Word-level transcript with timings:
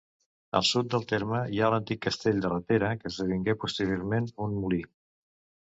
Al 0.59 0.63
sud 0.69 0.87
del 0.93 1.05
terme 1.11 1.41
hi 1.57 1.61
ha 1.65 1.69
l'antic 1.75 2.01
castell 2.07 2.41
de 2.47 2.53
Ratera, 2.55 2.91
que 3.03 3.13
esdevingué 3.13 3.57
posteriorment 3.67 4.35
un 4.49 4.59
molí. 4.65 4.83